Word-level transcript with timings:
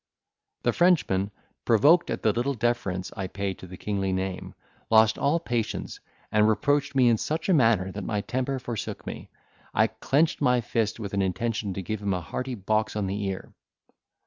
The 0.63 0.73
Frenchman, 0.73 1.29
provoked 1.63 2.09
at 2.09 2.23
the 2.23 2.33
little 2.33 2.55
deference 2.55 3.11
I 3.15 3.27
paid 3.27 3.59
to 3.59 3.67
the 3.67 3.77
kingly 3.77 4.11
name, 4.11 4.55
lost 4.89 5.19
all 5.19 5.39
patience, 5.39 5.99
and 6.31 6.49
reproached 6.49 6.95
me 6.95 7.07
in 7.07 7.17
such 7.17 7.47
a 7.47 7.53
manner 7.53 7.91
that 7.91 8.03
my 8.03 8.21
temper 8.21 8.57
forsook 8.57 9.05
me, 9.05 9.29
I 9.75 9.85
clenched 9.85 10.41
my 10.41 10.59
fist, 10.59 10.99
with 10.99 11.13
an 11.13 11.21
intention 11.21 11.75
to 11.75 11.83
give 11.83 12.01
him 12.01 12.15
a 12.15 12.19
hearty 12.21 12.55
box 12.55 12.95
on 12.95 13.05
the 13.05 13.23
ear. 13.25 13.53